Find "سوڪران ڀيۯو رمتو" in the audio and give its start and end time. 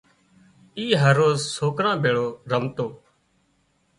1.57-2.87